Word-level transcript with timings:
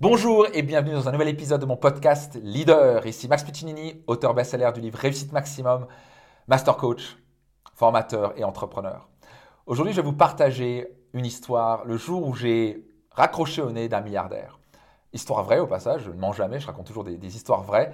Bonjour 0.00 0.48
et 0.52 0.62
bienvenue 0.62 0.92
dans 0.92 1.08
un 1.08 1.12
nouvel 1.12 1.28
épisode 1.28 1.60
de 1.60 1.66
mon 1.66 1.76
podcast 1.76 2.36
Leader. 2.42 3.06
Ici 3.06 3.28
Max 3.28 3.44
Piccinini, 3.44 4.02
auteur 4.08 4.34
best-seller 4.34 4.72
du 4.74 4.80
livre 4.80 4.98
Réussite 4.98 5.30
Maximum, 5.30 5.86
master 6.48 6.76
coach, 6.76 7.16
formateur 7.76 8.36
et 8.36 8.42
entrepreneur. 8.42 9.08
Aujourd'hui, 9.66 9.94
je 9.94 10.00
vais 10.00 10.04
vous 10.04 10.12
partager 10.12 10.88
une 11.12 11.24
histoire 11.24 11.84
le 11.84 11.96
jour 11.96 12.26
où 12.26 12.34
j'ai 12.34 12.84
raccroché 13.12 13.62
au 13.62 13.70
nez 13.70 13.88
d'un 13.88 14.00
milliardaire. 14.00 14.58
Histoire 15.12 15.44
vraie 15.44 15.60
au 15.60 15.68
passage, 15.68 16.02
je 16.02 16.10
ne 16.10 16.16
mens 16.16 16.32
jamais, 16.32 16.58
je 16.58 16.66
raconte 16.66 16.88
toujours 16.88 17.04
des, 17.04 17.16
des, 17.16 17.36
histoires 17.36 17.62
vraies. 17.62 17.92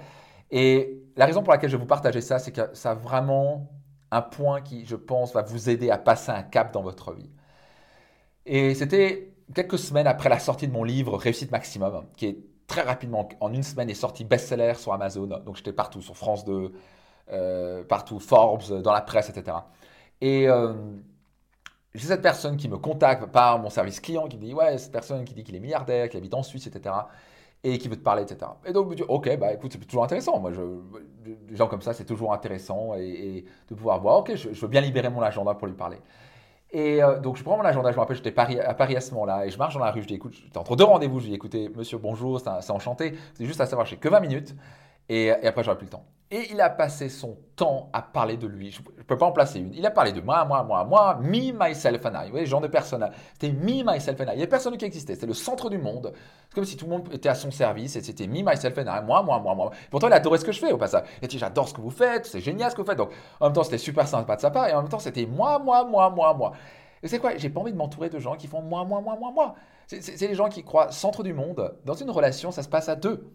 Et 0.49 1.03
la 1.15 1.27
raison 1.27 1.43
pour 1.43 1.53
laquelle 1.53 1.69
je 1.69 1.77
vais 1.77 1.81
vous 1.81 1.87
partager 1.87 2.21
ça, 2.21 2.39
c'est 2.39 2.51
que 2.51 2.73
ça 2.73 2.91
a 2.91 2.95
vraiment 2.95 3.69
un 4.09 4.23
point 4.23 4.61
qui, 4.61 4.85
je 4.85 4.95
pense, 4.95 5.33
va 5.33 5.43
vous 5.43 5.69
aider 5.69 5.91
à 5.91 5.99
passer 5.99 6.31
un 6.31 6.41
cap 6.41 6.73
dans 6.73 6.81
votre 6.81 7.13
vie. 7.13 7.29
Et 8.47 8.73
c'était 8.73 9.30
quelques 9.53 9.79
semaines 9.79 10.07
après 10.07 10.29
la 10.29 10.39
sortie 10.39 10.67
de 10.67 10.73
mon 10.73 10.83
livre 10.83 11.17
Réussite 11.17 11.51
Maximum, 11.51 12.05
qui 12.15 12.27
est 12.27 12.37
très 12.67 12.81
rapidement, 12.81 13.27
en 13.39 13.53
une 13.53 13.63
semaine, 13.63 13.89
est 13.89 13.93
sorti 13.95 14.23
best-seller 14.23 14.73
sur 14.75 14.93
Amazon. 14.93 15.27
Donc 15.27 15.57
j'étais 15.57 15.73
partout, 15.73 16.01
sur 16.01 16.15
France 16.15 16.45
2, 16.45 16.71
euh, 17.31 17.83
partout, 17.83 18.19
Forbes, 18.19 18.81
dans 18.81 18.93
la 18.93 19.01
presse, 19.01 19.29
etc. 19.29 19.57
Et 20.21 20.47
euh, 20.47 20.73
j'ai 21.93 22.07
cette 22.07 22.21
personne 22.21 22.57
qui 22.57 22.69
me 22.69 22.77
contacte 22.77 23.25
par 23.27 23.59
mon 23.59 23.69
service 23.69 23.99
client, 23.99 24.27
qui 24.27 24.37
me 24.37 24.43
dit 24.43 24.53
Ouais, 24.53 24.77
cette 24.77 24.91
personne 24.91 25.25
qui 25.25 25.33
dit 25.33 25.43
qu'il 25.43 25.55
est 25.55 25.59
milliardaire, 25.59 26.09
qu'il 26.09 26.17
habite 26.17 26.33
en 26.33 26.43
Suisse, 26.43 26.67
etc. 26.67 26.95
Et 27.63 27.77
qui 27.77 27.89
veut 27.89 27.97
te 27.97 28.01
parler, 28.01 28.23
etc. 28.23 28.51
Et 28.65 28.73
donc 28.73 28.85
je 28.85 28.89
me 28.91 28.95
dis 28.95 29.03
Ok, 29.07 29.37
bah 29.37 29.53
écoute, 29.53 29.73
c'est 29.73 29.85
toujours 29.85 30.03
intéressant. 30.03 30.39
Moi, 30.39 30.51
des 31.23 31.55
gens 31.55 31.67
comme 31.67 31.81
ça, 31.81 31.93
c'est 31.93 32.05
toujours 32.05 32.33
intéressant 32.33 32.95
et, 32.95 33.45
de 33.69 33.75
pouvoir 33.75 33.99
voir 33.99 34.19
Ok, 34.19 34.35
je 34.35 34.49
veux 34.49 34.67
bien 34.67 34.81
libérer 34.81 35.09
mon 35.09 35.21
agenda 35.21 35.53
pour 35.53 35.67
lui 35.67 35.75
parler. 35.75 35.97
Et 36.73 37.03
euh, 37.03 37.19
donc, 37.19 37.35
je 37.35 37.43
prends 37.43 37.57
mon 37.57 37.63
agenda, 37.63 37.91
je 37.91 37.95
me 37.95 37.99
rappelle, 37.99 38.15
j'étais 38.15 38.33
à 38.59 38.73
Paris 38.73 38.95
à 38.95 39.01
ce 39.01 39.11
moment-là, 39.13 39.45
et 39.45 39.49
je 39.49 39.57
marche 39.57 39.73
dans 39.73 39.83
la 39.83 39.91
rue, 39.91 40.01
je 40.01 40.07
dis, 40.07 40.13
écoute, 40.13 40.33
j'étais 40.33 40.57
entre 40.57 40.75
deux 40.75 40.85
rendez-vous, 40.85 41.19
je 41.19 41.27
dis, 41.27 41.33
écoutez, 41.33 41.69
monsieur, 41.75 41.97
bonjour, 41.97 42.39
c'est 42.39 42.71
enchanté, 42.71 43.13
c'est 43.33 43.45
juste 43.45 43.59
à 43.59 43.65
savoir, 43.65 43.85
j'ai 43.85 43.97
que 43.97 44.07
20 44.07 44.21
minutes, 44.21 44.55
et, 45.11 45.25
et 45.25 45.47
après, 45.47 45.63
j'aurai 45.63 45.77
plus 45.77 45.85
le 45.85 45.91
temps. 45.91 46.05
Et 46.33 46.47
il 46.49 46.61
a 46.61 46.69
passé 46.69 47.09
son 47.09 47.37
temps 47.57 47.89
à 47.91 48.01
parler 48.01 48.37
de 48.37 48.47
lui. 48.47 48.71
Je 48.71 48.79
ne 48.79 49.03
peux 49.03 49.17
pas 49.17 49.25
en 49.25 49.33
placer 49.33 49.59
une. 49.59 49.73
Il 49.73 49.85
a 49.85 49.91
parlé 49.91 50.13
de 50.13 50.21
moi, 50.21 50.45
moi, 50.45 50.63
moi, 50.63 50.85
moi, 50.85 51.19
me, 51.21 51.51
myself 51.51 52.05
and 52.05 52.13
I. 52.13 52.25
Vous 52.27 52.31
voyez, 52.31 52.45
genre 52.45 52.61
de 52.61 52.67
personne. 52.67 53.05
C'était 53.33 53.51
me, 53.51 53.83
myself 53.83 54.21
and 54.21 54.23
I. 54.23 54.27
Il 54.27 54.35
n'y 54.35 54.41
avait 54.43 54.47
personne 54.47 54.77
qui 54.77 54.85
existait. 54.85 55.15
C'était 55.15 55.27
le 55.27 55.33
centre 55.33 55.69
du 55.69 55.77
monde. 55.77 56.13
C'est 56.47 56.55
comme 56.55 56.63
si 56.63 56.77
tout 56.77 56.85
le 56.85 56.91
monde 56.91 57.09
était 57.11 57.27
à 57.27 57.35
son 57.35 57.51
service 57.51 57.97
et 57.97 58.01
c'était 58.01 58.27
me, 58.27 58.49
myself 58.49 58.77
and 58.77 58.83
I. 58.83 59.03
Moi, 59.05 59.21
moi, 59.23 59.41
moi, 59.41 59.53
moi. 59.53 59.71
Pourtant, 59.89 60.07
il 60.07 60.13
adorait 60.13 60.37
ce 60.37 60.45
que 60.45 60.53
je 60.53 60.59
fais 60.61 60.71
au 60.71 60.77
passage. 60.77 61.03
Il 61.21 61.27
dit, 61.27 61.37
j'adore 61.37 61.67
ce 61.67 61.73
que 61.73 61.81
vous 61.81 61.89
faites. 61.89 62.25
C'est 62.25 62.39
génial 62.39 62.71
ce 62.71 62.77
que 62.77 62.81
vous 62.81 62.87
faites. 62.87 62.97
Donc, 62.97 63.11
en 63.41 63.47
même 63.47 63.53
temps, 63.53 63.63
c'était 63.63 63.77
super 63.77 64.07
sympa 64.07 64.37
de 64.37 64.41
sa 64.41 64.51
part. 64.51 64.69
Et 64.69 64.73
en 64.73 64.81
même 64.81 64.89
temps, 64.89 64.99
c'était 64.99 65.25
moi, 65.25 65.59
moi, 65.59 65.83
moi, 65.83 66.09
moi, 66.09 66.33
moi. 66.33 66.53
Et 67.03 67.09
c'est 67.09 67.19
quoi 67.19 67.35
J'ai 67.35 67.49
pas 67.49 67.59
envie 67.59 67.73
de 67.73 67.77
m'entourer 67.77 68.09
de 68.09 68.19
gens 68.19 68.37
qui 68.37 68.47
font 68.47 68.61
moi, 68.61 68.85
moi, 68.85 69.01
moi, 69.01 69.17
moi, 69.19 69.31
moi. 69.31 69.55
C'est 69.87 70.27
les 70.27 70.35
gens 70.35 70.47
qui 70.47 70.63
croient 70.63 70.91
centre 70.91 71.23
du 71.23 71.33
monde. 71.33 71.75
Dans 71.83 71.95
une 71.95 72.09
relation, 72.09 72.51
ça 72.51 72.63
se 72.63 72.69
passe 72.69 72.87
à 72.87 72.95
deux, 72.95 73.29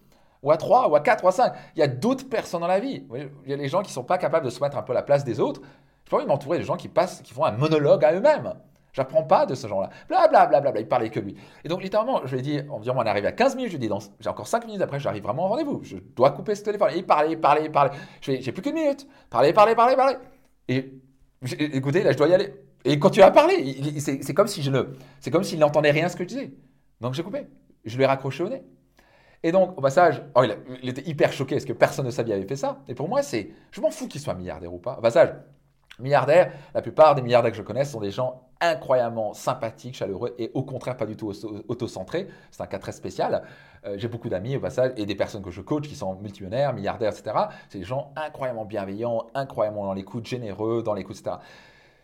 ou 0.46 0.52
à 0.52 0.56
trois, 0.56 0.88
ou 0.88 0.94
à 0.94 1.00
quatre, 1.00 1.24
ou 1.24 1.28
à 1.28 1.32
cinq. 1.32 1.52
Il 1.74 1.80
y 1.80 1.82
a 1.82 1.88
d'autres 1.88 2.28
personnes 2.28 2.60
dans 2.60 2.68
la 2.68 2.78
vie. 2.78 3.04
Il 3.44 3.50
y 3.50 3.52
a 3.52 3.56
les 3.56 3.66
gens 3.66 3.82
qui 3.82 3.92
sont 3.92 4.04
pas 4.04 4.16
capables 4.16 4.44
de 4.44 4.50
se 4.50 4.62
mettre 4.62 4.76
un 4.76 4.82
peu 4.82 4.92
à 4.92 4.94
la 4.94 5.02
place 5.02 5.24
des 5.24 5.40
autres. 5.40 5.60
J'ai 6.04 6.10
pas 6.10 6.18
envie 6.18 6.24
de 6.24 6.30
m'entourer 6.30 6.58
de 6.58 6.62
gens 6.62 6.76
qui 6.76 6.86
passent, 6.86 7.20
qui 7.22 7.34
font 7.34 7.44
un 7.44 7.50
monologue 7.50 8.04
à 8.04 8.12
eux-mêmes. 8.14 8.54
J'apprends 8.92 9.24
pas 9.24 9.44
de 9.44 9.56
ce 9.56 9.66
genre-là. 9.66 9.90
Bla 10.08 10.28
bla 10.28 10.46
bla 10.46 10.60
bla. 10.60 10.72
Il 10.78 10.86
parlait 10.86 11.10
que 11.10 11.18
lui. 11.18 11.34
Et 11.64 11.68
donc 11.68 11.82
littéralement, 11.82 12.20
je 12.26 12.32
lui 12.32 12.38
ai 12.38 12.42
dit, 12.42 12.60
environ 12.70 13.00
on 13.00 13.02
est 13.02 13.08
arrivé 13.08 13.26
à 13.26 13.32
15 13.32 13.56
minutes. 13.56 13.72
Je 13.72 13.76
lui 13.76 13.84
ai 13.84 13.88
dit, 13.88 13.94
j'ai 14.20 14.30
encore 14.30 14.46
5 14.46 14.64
minutes 14.66 14.82
après, 14.82 15.00
j'arrive 15.00 15.24
vraiment 15.24 15.46
au 15.46 15.48
rendez-vous. 15.48 15.80
Je 15.82 15.96
dois 15.96 16.30
couper 16.30 16.54
ce 16.54 16.62
téléphone. 16.62 16.92
Il 16.94 17.04
parlait, 17.04 17.32
il 17.32 17.40
parlait, 17.40 17.64
il 17.64 17.72
parlait. 17.72 17.90
J'ai 18.20 18.52
plus 18.52 18.62
qu'une 18.62 18.74
minute. 18.74 19.04
Parler, 19.28 19.52
parler, 19.52 19.74
parler, 19.74 19.96
parler. 19.96 20.14
Et 20.68 20.92
écoutez, 21.58 22.04
là, 22.04 22.12
je 22.12 22.18
dois 22.18 22.28
y 22.28 22.34
aller. 22.34 22.54
Et 22.84 22.92
il 22.92 23.00
continue 23.00 23.24
à 23.24 23.32
parler. 23.32 23.74
C'est 24.00 24.32
comme 24.32 24.46
si 24.46 24.62
je 24.62 24.70
ne, 24.70 24.84
c'est 25.18 25.32
comme 25.32 25.42
s'il 25.42 25.58
n'entendait 25.58 25.90
rien 25.90 26.08
ce 26.08 26.14
que 26.14 26.22
je 26.22 26.28
disais. 26.28 26.52
Donc 27.00 27.14
j'ai 27.14 27.24
coupé. 27.24 27.48
Je 27.84 27.96
lui 27.96 28.04
ai 28.04 28.06
raccroché 28.06 28.44
au 28.44 28.48
nez. 28.48 28.62
Et 29.42 29.52
donc, 29.52 29.76
au 29.76 29.80
passage, 29.80 30.22
oh, 30.34 30.42
il, 30.82 30.88
était 30.88 31.08
hyper 31.08 31.32
choqué 31.32 31.54
parce 31.54 31.64
que 31.64 31.72
personne 31.72 32.06
ne 32.06 32.10
savait 32.10 32.32
avait 32.32 32.46
fait 32.46 32.56
ça. 32.56 32.80
Et 32.88 32.94
pour 32.94 33.08
moi, 33.08 33.22
c'est, 33.22 33.50
je 33.70 33.80
m'en 33.80 33.90
fous 33.90 34.08
qu'il 34.08 34.20
soit 34.20 34.34
milliardaire 34.34 34.72
ou 34.72 34.78
pas. 34.78 34.96
Au 34.98 35.02
passage, 35.02 35.34
milliardaire, 35.98 36.52
la 36.74 36.82
plupart 36.82 37.14
des 37.14 37.22
milliardaires 37.22 37.52
que 37.52 37.56
je 37.56 37.62
connais 37.62 37.84
sont 37.84 38.00
des 38.00 38.10
gens 38.10 38.42
incroyablement 38.60 39.34
sympathiques, 39.34 39.94
chaleureux 39.94 40.34
et 40.38 40.50
au 40.54 40.62
contraire 40.62 40.96
pas 40.96 41.06
du 41.06 41.16
tout 41.16 41.32
auto-centrés. 41.68 42.28
C'est 42.50 42.62
un 42.62 42.66
cas 42.66 42.78
très 42.78 42.92
spécial. 42.92 43.42
Euh, 43.84 43.96
j'ai 43.98 44.08
beaucoup 44.08 44.28
d'amis 44.28 44.56
au 44.56 44.60
passage 44.60 44.92
et 44.96 45.04
des 45.04 45.14
personnes 45.14 45.42
que 45.42 45.50
je 45.50 45.60
coach 45.60 45.86
qui 45.88 45.94
sont 45.94 46.14
multimillionnaires, 46.16 46.72
milliardaires, 46.72 47.12
etc. 47.12 47.36
C'est 47.68 47.78
des 47.78 47.84
gens 47.84 48.12
incroyablement 48.16 48.64
bienveillants, 48.64 49.26
incroyablement 49.34 49.84
dans 49.84 49.92
l'écoute, 49.92 50.26
généreux, 50.26 50.82
dans 50.82 50.94
l'écoute, 50.94 51.18
etc. 51.18 51.36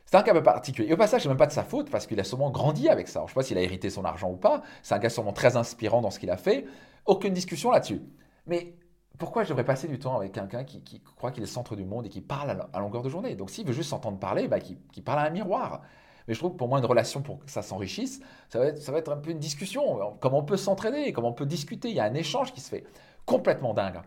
C'est 0.04 0.16
un 0.16 0.22
cas 0.22 0.32
un 0.32 0.34
peu 0.34 0.42
particulier. 0.42 0.90
Et 0.90 0.92
au 0.92 0.98
passage, 0.98 1.24
n'est 1.24 1.30
même 1.30 1.38
pas 1.38 1.46
de 1.46 1.52
sa 1.52 1.64
faute 1.64 1.90
parce 1.90 2.06
qu'il 2.06 2.20
a 2.20 2.24
sûrement 2.24 2.50
grandi 2.50 2.88
avec 2.88 3.08
ça. 3.08 3.20
je 3.20 3.24
ne 3.24 3.28
sais 3.28 3.34
pas 3.34 3.42
s'il 3.42 3.56
a 3.56 3.62
hérité 3.62 3.88
son 3.88 4.04
argent 4.04 4.30
ou 4.30 4.36
pas. 4.36 4.62
C'est 4.82 4.94
un 4.94 4.98
gars 4.98 5.08
sûrement 5.08 5.32
très 5.32 5.56
inspirant 5.56 6.02
dans 6.02 6.10
ce 6.10 6.18
qu'il 6.18 6.30
a 6.30 6.36
fait. 6.36 6.66
Aucune 7.06 7.32
discussion 7.32 7.70
là-dessus. 7.70 8.00
Mais 8.46 8.74
pourquoi 9.18 9.44
je 9.44 9.50
devrais 9.50 9.64
passer 9.64 9.88
du 9.88 9.98
temps 9.98 10.16
avec 10.16 10.32
quelqu'un 10.32 10.64
qui, 10.64 11.00
croit 11.16 11.30
qu'il 11.30 11.42
est 11.42 11.46
le 11.46 11.52
centre 11.52 11.76
du 11.76 11.84
monde 11.84 12.06
et 12.06 12.08
qui 12.08 12.20
parle 12.20 12.68
à, 12.72 12.80
longueur 12.80 13.02
de 13.02 13.08
journée? 13.08 13.34
Donc 13.34 13.50
s'il 13.50 13.66
veut 13.66 13.72
juste 13.72 13.90
s'entendre 13.90 14.18
parler, 14.18 14.48
bah, 14.48 14.60
qu'il 14.60 15.04
parle 15.04 15.20
à 15.20 15.24
un 15.24 15.30
miroir. 15.30 15.82
Mais 16.26 16.34
je 16.34 16.38
trouve 16.38 16.52
que 16.52 16.56
pour 16.56 16.68
moi, 16.68 16.78
une 16.78 16.84
relation, 16.84 17.22
pour 17.22 17.44
que 17.44 17.50
ça 17.50 17.62
s'enrichisse, 17.62 18.20
ça, 18.48 18.58
va 18.58 18.66
être, 18.66 18.78
ça 18.78 18.92
un 18.92 19.16
peu 19.16 19.30
une 19.30 19.38
discussion. 19.38 20.16
Comment 20.20 20.38
on 20.38 20.44
peut 20.44 20.56
s'entraider, 20.56 21.12
comment 21.12 21.28
on 21.28 21.34
peut 21.34 21.46
discuter? 21.46 21.88
Il 21.88 21.96
y 21.96 22.00
a 22.00 22.04
un 22.04 22.14
échange 22.14 22.52
qui 22.52 22.60
se 22.60 22.68
fait. 22.68 22.84
Complètement 23.26 23.74
dingue. 23.74 24.00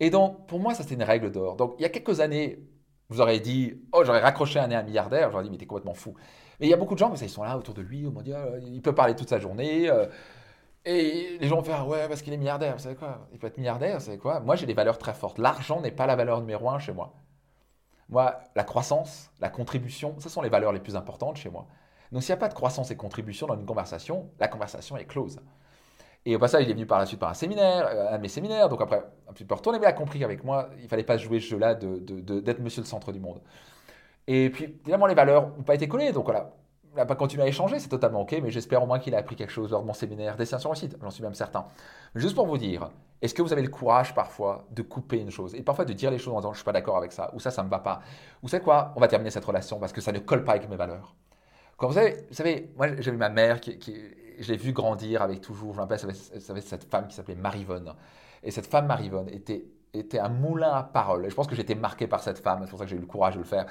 Et 0.00 0.10
donc, 0.10 0.46
pour 0.46 0.60
moi, 0.60 0.74
ça, 0.74 0.82
c'est 0.82 0.94
une 0.94 1.02
règle 1.02 1.30
d'or. 1.30 1.56
Donc, 1.56 1.74
il 1.78 1.82
y 1.82 1.84
a 1.84 1.88
quelques 1.88 2.20
années, 2.20 2.58
vous 3.08 3.20
aurez 3.20 3.40
dit, 3.40 3.80
oh, 3.92 4.02
j'aurais 4.04 4.20
raccroché 4.20 4.58
un 4.58 4.68
nez 4.68 4.74
à 4.74 4.80
un 4.80 4.82
milliardaire, 4.82 5.30
j'aurais 5.30 5.44
dit, 5.44 5.50
mais 5.50 5.56
t'es 5.56 5.66
complètement 5.66 5.94
fou. 5.94 6.14
Mais 6.60 6.66
il 6.66 6.70
y 6.70 6.74
a 6.74 6.76
beaucoup 6.76 6.94
de 6.94 6.98
gens, 6.98 7.12
ils 7.14 7.30
sont 7.30 7.42
là 7.42 7.56
autour 7.56 7.74
de 7.74 7.82
lui, 7.82 8.06
au 8.06 8.10
mondial, 8.10 8.62
il 8.66 8.82
peut 8.82 8.94
parler 8.94 9.14
toute 9.14 9.28
sa 9.28 9.38
journée. 9.38 9.88
Euh, 9.88 10.06
et 10.90 11.38
les 11.38 11.48
gens 11.48 11.56
vont 11.56 11.62
faire, 11.62 11.86
ouais, 11.86 12.08
parce 12.08 12.22
qu'il 12.22 12.32
est 12.32 12.38
milliardaire, 12.38 12.74
vous 12.74 12.82
savez 12.82 12.94
quoi? 12.94 13.28
Il 13.32 13.38
peut 13.38 13.46
être 13.46 13.58
milliardaire, 13.58 13.98
vous 13.98 14.04
savez 14.06 14.16
quoi? 14.16 14.40
Moi, 14.40 14.56
j'ai 14.56 14.64
des 14.64 14.72
valeurs 14.72 14.96
très 14.96 15.12
fortes. 15.12 15.38
L'argent 15.38 15.82
n'est 15.82 15.90
pas 15.90 16.06
la 16.06 16.16
valeur 16.16 16.40
numéro 16.40 16.70
un 16.70 16.78
chez 16.78 16.92
moi. 16.92 17.12
Moi, 18.08 18.40
la 18.56 18.64
croissance, 18.64 19.30
la 19.38 19.50
contribution, 19.50 20.16
ce 20.18 20.30
sont 20.30 20.40
les 20.40 20.48
valeurs 20.48 20.72
les 20.72 20.80
plus 20.80 20.96
importantes 20.96 21.36
chez 21.36 21.50
moi. 21.50 21.66
Donc, 22.10 22.22
s'il 22.22 22.32
n'y 22.32 22.38
a 22.38 22.40
pas 22.40 22.48
de 22.48 22.54
croissance 22.54 22.90
et 22.90 22.96
contribution 22.96 23.46
dans 23.46 23.56
une 23.56 23.66
conversation, 23.66 24.30
la 24.40 24.48
conversation 24.48 24.96
est 24.96 25.04
close. 25.04 25.40
Et 26.24 26.34
au 26.36 26.38
passage, 26.38 26.64
il 26.64 26.70
est 26.70 26.74
venu 26.74 26.86
par 26.86 26.98
la 26.98 27.06
suite 27.06 27.20
par 27.20 27.28
un 27.28 27.34
séminaire, 27.34 27.86
euh, 27.86 28.14
un 28.14 28.16
de 28.16 28.22
mes 28.22 28.28
séminaires. 28.28 28.70
Donc 28.70 28.80
après, 28.80 29.02
un 29.28 29.32
petit 29.34 29.44
peu 29.44 29.54
retourné, 29.54 29.78
mais 29.78 29.84
il 29.86 29.88
a 29.88 29.92
compris 29.92 30.18
qu'avec 30.18 30.42
moi, 30.42 30.70
il 30.78 30.84
ne 30.84 30.88
fallait 30.88 31.04
pas 31.04 31.18
jouer 31.18 31.40
ce 31.40 31.48
jeu-là 31.48 31.74
d'être 31.74 32.04
de, 32.04 32.40
de, 32.40 32.62
monsieur 32.62 32.80
le 32.80 32.86
centre 32.86 33.12
du 33.12 33.20
monde. 33.20 33.42
Et 34.26 34.50
puis, 34.50 34.64
évidemment, 34.64 35.06
les 35.06 35.14
valeurs 35.14 35.48
n'ont 35.56 35.62
pas 35.64 35.74
été 35.74 35.88
collées. 35.88 36.12
Donc 36.12 36.24
voilà, 36.24 36.54
n'a 36.96 37.06
pas 37.06 37.16
continué 37.16 37.44
à 37.44 37.46
échanger, 37.46 37.78
c'est 37.78 37.88
totalement 37.88 38.22
OK, 38.22 38.36
mais 38.42 38.50
j'espère 38.50 38.82
au 38.82 38.86
moins 38.86 38.98
qu'il 38.98 39.14
a 39.14 39.18
appris 39.18 39.36
quelque 39.36 39.52
chose 39.52 39.70
lors 39.70 39.82
de 39.82 39.86
mon 39.86 39.92
séminaire 39.92 40.36
Dessin 40.36 40.58
sur 40.58 40.70
le 40.70 40.76
site, 40.76 40.96
j'en 41.00 41.10
suis 41.10 41.22
même 41.22 41.34
certain. 41.34 41.66
juste 42.14 42.34
pour 42.34 42.46
vous 42.46 42.58
dire, 42.58 42.90
est-ce 43.22 43.34
que 43.34 43.42
vous 43.42 43.52
avez 43.52 43.62
le 43.62 43.68
courage 43.68 44.14
parfois 44.14 44.66
de 44.70 44.82
couper 44.82 45.18
une 45.18 45.30
chose 45.30 45.54
et 45.54 45.62
parfois 45.62 45.84
de 45.84 45.92
dire 45.92 46.10
les 46.10 46.18
choses 46.18 46.34
en 46.34 46.38
disant 46.38 46.52
je 46.52 46.54
ne 46.54 46.58
suis 46.58 46.64
pas 46.64 46.72
d'accord 46.72 46.96
avec 46.96 47.12
ça, 47.12 47.30
ou 47.34 47.40
ça, 47.40 47.50
ça 47.50 47.62
ne 47.62 47.66
me 47.66 47.70
va 47.70 47.78
pas, 47.78 48.00
ou 48.42 48.48
c'est 48.48 48.60
quoi, 48.60 48.92
on 48.96 49.00
va 49.00 49.08
terminer 49.08 49.30
cette 49.30 49.44
relation 49.44 49.78
parce 49.78 49.92
que 49.92 50.00
ça 50.00 50.12
ne 50.12 50.18
colle 50.18 50.44
pas 50.44 50.52
avec 50.52 50.68
mes 50.68 50.76
valeurs. 50.76 51.14
Quand 51.76 51.88
vous 51.88 51.94
savez, 51.94 52.26
vous 52.28 52.34
savez 52.34 52.72
moi 52.76 52.88
j'avais 53.00 53.16
ma 53.16 53.28
mère 53.28 53.60
qui, 53.60 53.78
je 54.38 54.52
l'ai 54.52 54.56
vu 54.56 54.72
grandir 54.72 55.22
avec 55.22 55.40
toujours, 55.40 55.72
je 55.72 55.78
me 55.78 55.82
rappelle, 55.82 55.98
cette 56.14 56.84
femme 56.84 57.08
qui 57.08 57.14
s'appelait 57.14 57.34
Marivonne. 57.34 57.94
Et 58.42 58.50
cette 58.50 58.66
femme 58.66 58.86
Marivonne 58.86 59.28
était, 59.28 59.64
était 59.98 60.18
un 60.18 60.28
moulin 60.28 60.72
à 60.72 60.82
parole. 60.82 61.26
Et 61.26 61.30
je 61.30 61.34
pense 61.34 61.46
que 61.46 61.54
j'étais 61.54 61.74
marqué 61.74 62.06
par 62.06 62.20
cette 62.20 62.38
femme, 62.38 62.60
c'est 62.64 62.70
pour 62.70 62.78
ça 62.78 62.84
que 62.84 62.90
j'ai 62.90 62.96
eu 62.96 63.00
le 63.00 63.06
courage 63.06 63.34
de 63.34 63.40
le 63.40 63.44
faire. 63.44 63.66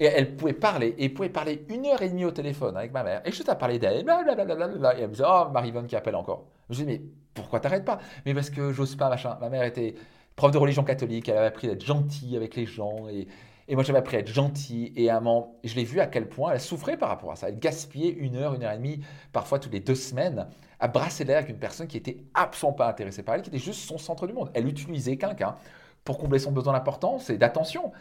Et 0.00 0.06
elle 0.06 0.34
pouvait 0.36 0.54
parler, 0.54 0.94
et 0.98 1.08
pouvait 1.08 1.28
parler 1.28 1.64
une 1.68 1.86
heure 1.86 2.02
et 2.02 2.08
demie 2.08 2.24
au 2.24 2.32
téléphone 2.32 2.76
avec 2.76 2.92
ma 2.92 3.04
mère. 3.04 3.22
Et 3.24 3.30
je 3.30 3.42
t'ai 3.42 3.54
parlé 3.54 3.78
d'elle, 3.78 3.98
et 3.98 4.04
elle 4.08 5.08
me 5.08 5.12
disait, 5.12 5.24
oh, 5.26 5.50
Marivonne 5.52 5.86
qui 5.86 5.94
appelle 5.94 6.16
encore. 6.16 6.46
Je 6.70 6.82
dis, 6.82 6.84
mais 6.84 7.00
pourquoi 7.32 7.60
t'arrêtes 7.60 7.84
pas? 7.84 7.98
Mais 8.26 8.34
parce 8.34 8.50
que 8.50 8.72
j'ose 8.72 8.96
pas, 8.96 9.08
machin. 9.08 9.38
Ma 9.40 9.48
mère 9.48 9.62
était 9.62 9.94
prof 10.34 10.50
de 10.50 10.58
religion 10.58 10.82
catholique, 10.82 11.28
elle 11.28 11.36
avait 11.36 11.46
appris 11.46 11.68
d'être 11.68 11.84
gentille 11.84 12.36
avec 12.36 12.56
les 12.56 12.66
gens, 12.66 13.08
et 13.08 13.28
et 13.66 13.74
moi, 13.74 13.84
j'avais 13.84 13.98
appris 13.98 14.16
à 14.16 14.20
être 14.20 14.28
gentil. 14.28 14.92
Et 14.96 15.10
à 15.10 15.22
je 15.62 15.74
l'ai 15.74 15.84
vu 15.84 16.00
à 16.00 16.06
quel 16.06 16.28
point 16.28 16.52
elle 16.52 16.60
souffrait 16.60 16.96
par 16.96 17.08
rapport 17.08 17.32
à 17.32 17.36
ça. 17.36 17.48
Elle 17.48 17.58
gaspillait 17.58 18.10
une 18.10 18.36
heure, 18.36 18.54
une 18.54 18.62
heure 18.62 18.72
et 18.72 18.76
demie, 18.76 19.00
parfois 19.32 19.58
toutes 19.58 19.72
les 19.72 19.80
deux 19.80 19.94
semaines, 19.94 20.46
à 20.80 20.88
brasser 20.88 21.24
l'air 21.24 21.38
avec 21.38 21.50
une 21.50 21.58
personne 21.58 21.86
qui 21.86 21.96
était 21.96 22.18
absolument 22.34 22.74
pas 22.74 22.88
intéressée 22.88 23.22
par 23.22 23.36
elle, 23.36 23.42
qui 23.42 23.48
était 23.48 23.58
juste 23.58 23.80
son 23.80 23.98
centre 23.98 24.26
du 24.26 24.32
monde. 24.32 24.50
Elle 24.54 24.68
utilisait 24.68 25.16
quelqu'un 25.16 25.56
pour 26.04 26.18
combler 26.18 26.38
son 26.38 26.52
besoin 26.52 26.74
d'importance 26.74 27.30
et 27.30 27.38
d'attention. 27.38 27.92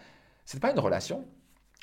Ce 0.46 0.58
pas 0.58 0.72
une 0.72 0.80
relation. 0.80 1.24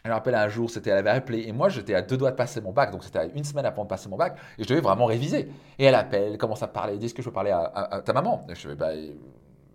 Elle 0.04 0.12
me 0.12 0.34
un 0.34 0.48
jour, 0.48 0.70
c'était, 0.70 0.90
elle 0.90 0.98
avait 0.98 1.10
appelé, 1.10 1.46
et 1.46 1.52
moi 1.52 1.68
j'étais 1.68 1.94
à 1.94 2.00
deux 2.00 2.16
doigts 2.16 2.30
de 2.30 2.36
passer 2.36 2.62
mon 2.62 2.72
bac, 2.72 2.90
donc 2.90 3.04
c'était 3.04 3.28
une 3.34 3.44
semaine 3.44 3.66
avant 3.66 3.82
de 3.82 3.88
passer 3.88 4.08
mon 4.08 4.16
bac, 4.16 4.34
et 4.58 4.62
je 4.62 4.68
devais 4.68 4.80
vraiment 4.80 5.04
réviser. 5.04 5.50
Et 5.78 5.84
elle 5.84 5.94
appelle, 5.94 6.38
commence 6.38 6.62
à 6.62 6.68
parler, 6.68 6.96
dit 6.96 7.10
ce 7.10 7.14
que 7.14 7.20
je 7.20 7.28
veux 7.28 7.34
parler 7.34 7.50
à, 7.50 8.00
ta 8.02 8.14
maman? 8.14 8.46
je 8.48 8.68
fais, 8.68 8.74
bah, 8.74 8.92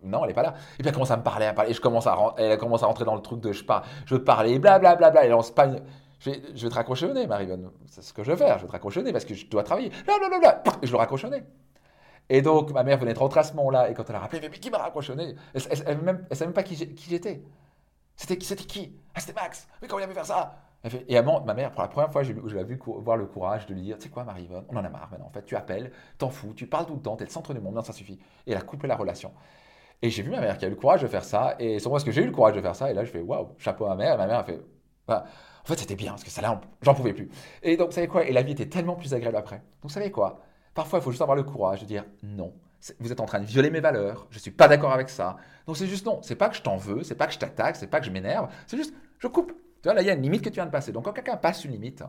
non, 0.06 0.22
elle 0.24 0.30
n'est 0.30 0.34
pas 0.34 0.44
là. 0.44 0.54
Et 0.74 0.84
puis 0.84 0.88
elle 0.88 0.94
commence 0.94 1.12
à 1.12 1.18
me 1.18 1.24
parler, 1.24 1.46
à 1.46 1.54
parler. 1.54 1.72
Et 1.72 1.74
je 1.74 1.82
commence 1.82 2.08
à, 2.08 2.18
elle 2.38 2.58
commence 2.58 2.84
à 2.84 2.88
rentrer 2.88 3.06
dans 3.06 3.16
le 3.16 3.22
truc 3.22 3.40
de 3.42 3.52
je, 3.52 3.64
parle, 3.64 3.84
je 4.06 4.16
veux 4.16 4.24
parler, 4.24 4.60
blablabla. 4.60 4.96
Bla, 4.96 5.12
bla, 5.12 5.26
elle 5.26 5.32
lance 5.32 5.52
pas 5.52 5.68
je, 6.20 6.30
vais, 6.30 6.42
je 6.56 6.64
vais 6.64 6.70
te 6.70 6.76
raccrocher 6.76 7.08
au 7.08 7.14
nez, 7.14 7.28
Marivonne. 7.28 7.72
C'est 7.86 8.02
ce 8.02 8.14
que 8.14 8.24
je 8.24 8.32
vais 8.32 8.38
faire. 8.38 8.58
Je 8.58 8.64
vais 8.64 8.68
te 8.68 8.72
raccrocher 8.72 9.02
au 9.02 9.04
nez 9.04 9.12
parce 9.12 9.26
que 9.26 9.34
je 9.34 9.46
dois 9.48 9.64
travailler. 9.64 9.92
Blablabla. 10.06 10.64
Je 10.82 10.92
le 10.92 10.98
raccroche 10.98 11.26
au 11.26 11.30
nez. 11.30 11.44
Et 12.30 12.42
donc, 12.42 12.72
ma 12.72 12.84
mère 12.84 12.98
venait 12.98 13.14
de 13.14 13.20
rentrer 13.20 13.42
à 13.42 13.44
ce 13.44 13.54
moment-là. 13.54 13.90
Et 13.90 13.94
quand 13.94 14.10
elle 14.10 14.16
a 14.16 14.20
rappelé, 14.20 14.42
mais 14.42 14.50
qui 14.58 14.72
m'a 14.72 14.80
raccroché 14.80 15.14
au 15.14 15.16
nez 15.16 15.36
Elle 15.54 15.62
ne 15.62 16.36
savait 16.36 16.46
même 16.46 16.54
pas 16.54 16.64
qui 16.64 16.76
j'étais. 16.76 17.44
C'était 18.16 18.38
qui? 18.38 18.98
Ah, 19.14 19.20
c'était 19.20 19.40
Max. 19.40 19.68
Mais 19.82 19.88
comment 19.88 20.00
il 20.00 20.06
a 20.06 20.08
pu 20.08 20.14
faire 20.14 20.26
ça? 20.26 20.56
Et 21.08 21.18
à 21.18 21.24
ma 21.24 21.54
mère, 21.54 21.72
pour 21.72 21.82
la 21.82 21.88
première 21.88 22.12
fois, 22.12 22.22
je 22.22 22.32
l'ai 22.32 22.64
vu 22.64 22.80
voir 22.86 23.18
le 23.18 23.26
courage 23.26 23.66
de 23.66 23.74
lui 23.74 23.82
dire, 23.82 23.98
tu 23.98 24.04
sais 24.04 24.10
quoi, 24.10 24.24
Marie-Yvonne, 24.24 24.66
on 24.70 24.78
en 24.78 24.86
a 24.86 24.90
marre 24.90 25.10
maintenant. 25.10 25.26
En 25.26 25.32
fait, 25.32 25.44
tu 25.44 25.56
appelles, 25.56 25.92
t'en 26.18 26.30
fous, 26.30 26.54
tu 26.54 26.68
parles 26.68 26.86
tout 26.86 26.94
le 26.94 27.02
temps, 27.02 27.16
t'es 27.16 27.26
le 27.26 27.32
centre 27.32 27.54
du 27.56 27.60
monde, 27.60 27.74
non, 27.74 27.82
ça 27.82 27.92
suffit. 27.92 28.20
Et 28.46 28.52
elle 28.52 28.58
a 28.58 28.62
coupé 28.62 28.88
la 28.88 28.96
relation. 28.96 29.34
Et 30.02 30.10
j'ai 30.10 30.22
vu 30.24 30.30
ma 30.30 30.42
mère 30.42 30.58
qui 30.58 30.66
a 30.66 30.68
eu 30.68 30.72
le 30.72 30.78
courage 30.78 31.02
de 31.02 31.08
faire 31.08 31.24
ça. 31.24 31.56
Et 31.60 31.80
c'est 31.80 31.90
moi 31.90 31.96
parce 31.96 32.04
que 32.04 32.12
j'ai 32.12 32.22
eu 32.22 32.26
le 32.26 32.32
courage 32.32 32.56
de 32.56 32.62
faire 32.62 32.76
ça. 32.76 32.92
Et 32.92 32.94
là, 32.94 33.04
je 33.04 33.12
fais, 33.12 33.22
waouh, 33.22 33.50
chapeau 33.58 33.86
à 33.86 33.90
ma 33.90 33.96
mère. 33.96 34.16
Et 34.16 34.18
ma 34.18 34.28
mère 34.28 34.40
a 34.40 34.44
fait, 34.44 34.60
en 35.66 35.68
fait, 35.68 35.80
c'était 35.80 35.96
bien 35.96 36.12
parce 36.12 36.24
que 36.24 36.30
ça 36.30 36.42
là, 36.42 36.62
j'en 36.82 36.94
pouvais 36.94 37.14
plus. 37.14 37.30
Et 37.64 37.78
donc, 37.78 37.88
vous 37.88 37.96
savez 37.96 38.08
quoi 38.08 38.26
Et 38.26 38.32
la 38.32 38.44
vie 38.44 38.52
était 38.52 38.68
tellement 38.68 38.96
plus 38.96 39.14
agréable 39.14 39.38
après. 39.38 39.58
Donc, 39.58 39.84
vous 39.84 39.90
savez 39.90 40.12
quoi 40.12 40.42
Parfois, 40.74 41.00
il 41.00 41.02
faut 41.02 41.12
juste 41.12 41.22
avoir 41.22 41.36
le 41.36 41.44
courage 41.44 41.82
de 41.82 41.86
dire 41.86 42.06
non. 42.22 42.54
Vous 43.00 43.12
êtes 43.12 43.20
en 43.20 43.26
train 43.26 43.40
de 43.40 43.46
violer 43.46 43.72
mes 43.72 43.80
valeurs. 43.80 44.28
Je 44.30 44.38
suis 44.38 44.52
pas 44.52 44.68
d'accord 44.68 44.92
avec 44.92 45.10
ça. 45.10 45.38
Donc, 45.66 45.78
c'est 45.78 45.88
juste 45.88 46.06
non. 46.06 46.20
C'est 46.22 46.36
pas 46.36 46.50
que 46.50 46.56
je 46.56 46.62
t'en 46.62 46.78
veux. 46.78 47.02
C'est 47.04 47.16
pas 47.16 47.26
que 47.26 47.34
je 47.34 47.40
t'attaque. 47.40 47.78
C'est 47.78 47.88
pas 47.88 48.00
que 48.00 48.06
je 48.06 48.12
m'énerve. 48.12 48.50
C'est 48.68 48.78
juste, 48.78 48.94
je 49.18 49.28
coupe. 49.28 49.54
Tu 49.82 49.90
vois, 49.90 49.94
là, 49.94 50.02
il 50.02 50.08
y 50.08 50.10
a 50.12 50.14
une 50.14 50.22
limite 50.22 50.44
que 50.44 50.50
tu 50.50 50.56
viens 50.56 50.66
de 50.68 50.72
passer. 50.72 50.92
Donc, 50.92 51.06
quand 51.06 51.14
quelqu'un 51.14 51.38
passe 51.38 51.66
une 51.66 51.72
limite, 51.72 52.02
vous 52.02 52.08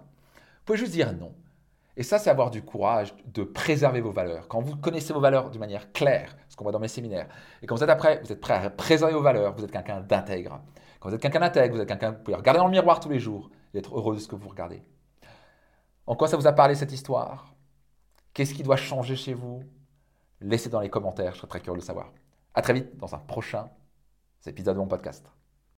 pouvez 0.66 0.78
juste 0.78 0.92
dire 0.92 1.12
non. 1.14 1.32
Et 1.96 2.02
ça, 2.02 2.18
c'est 2.18 2.28
avoir 2.28 2.50
du 2.50 2.62
courage 2.62 3.14
de 3.26 3.42
préserver 3.42 4.00
vos 4.00 4.12
valeurs. 4.12 4.48
Quand 4.48 4.60
vous 4.60 4.76
connaissez 4.76 5.14
vos 5.14 5.20
valeurs 5.20 5.50
d'une 5.50 5.60
manière 5.60 5.92
claire, 5.92 6.36
ce 6.48 6.56
qu'on 6.56 6.64
voit 6.64 6.72
dans 6.72 6.78
mes 6.78 6.88
séminaires, 6.88 7.28
et 7.62 7.66
quand 7.66 7.74
vous 7.74 7.82
êtes 7.82 7.90
après, 7.90 8.20
vous 8.22 8.30
êtes 8.30 8.40
prêt 8.40 8.54
à 8.54 8.68
préserver 8.68 9.14
vos 9.14 9.22
valeurs, 9.22 9.54
vous 9.54 9.64
êtes 9.64 9.70
quelqu'un 9.70 10.00
d'intègre. 10.00 10.60
Quand 11.00 11.08
vous 11.08 11.14
êtes 11.14 11.22
quelqu'un 11.22 11.40
d'intègre, 11.40 11.74
vous 11.74 11.80
êtes 11.80 11.88
quelqu'un 11.88 12.12
que 12.12 12.18
vous 12.18 12.22
pouvez 12.24 12.36
regarder 12.36 12.58
dans 12.58 12.66
le 12.66 12.72
miroir 12.72 13.00
tous 13.00 13.08
les 13.08 13.18
jours 13.18 13.50
et 13.72 13.78
être 13.78 13.96
heureux 13.96 14.14
de 14.14 14.20
ce 14.20 14.28
que 14.28 14.36
vous 14.36 14.48
regardez. 14.48 14.82
En 16.06 16.16
quoi 16.16 16.28
ça 16.28 16.36
vous 16.36 16.46
a 16.46 16.52
parlé 16.52 16.74
cette 16.74 16.92
histoire? 16.92 17.54
Qu'est-ce 18.34 18.52
qui 18.52 18.62
doit 18.62 18.76
changer 18.76 19.16
chez 19.16 19.32
vous? 19.32 19.62
Laissez 20.42 20.68
dans 20.68 20.80
les 20.80 20.90
commentaires, 20.90 21.32
je 21.32 21.38
serais 21.38 21.48
très 21.48 21.60
curieux 21.60 21.78
de 21.78 21.82
le 21.82 21.86
savoir. 21.86 22.12
À 22.54 22.60
très 22.60 22.74
vite 22.74 22.96
dans 22.98 23.14
un 23.14 23.18
prochain 23.18 23.70
épisode 24.46 24.76
de 24.76 24.80
mon 24.80 24.86
podcast. 24.86 25.26